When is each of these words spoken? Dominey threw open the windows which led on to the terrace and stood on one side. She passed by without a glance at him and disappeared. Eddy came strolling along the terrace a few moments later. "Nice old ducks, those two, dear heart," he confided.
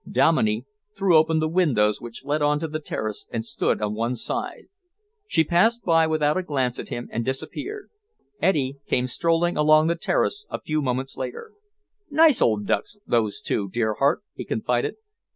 Dominey 0.09 0.65
threw 0.97 1.15
open 1.15 1.37
the 1.37 1.47
windows 1.47 2.01
which 2.01 2.25
led 2.25 2.41
on 2.41 2.59
to 2.59 2.67
the 2.67 2.79
terrace 2.79 3.27
and 3.29 3.45
stood 3.45 3.83
on 3.83 3.93
one 3.93 4.15
side. 4.15 4.63
She 5.27 5.43
passed 5.43 5.83
by 5.83 6.07
without 6.07 6.37
a 6.37 6.41
glance 6.41 6.79
at 6.79 6.89
him 6.89 7.07
and 7.11 7.23
disappeared. 7.23 7.91
Eddy 8.41 8.77
came 8.87 9.05
strolling 9.05 9.57
along 9.57 9.89
the 9.89 9.95
terrace 9.95 10.47
a 10.49 10.59
few 10.59 10.81
moments 10.81 11.17
later. 11.17 11.51
"Nice 12.09 12.41
old 12.41 12.65
ducks, 12.65 12.97
those 13.05 13.39
two, 13.41 13.69
dear 13.69 13.93
heart," 13.93 14.23
he 14.33 14.43
confided. 14.43 14.95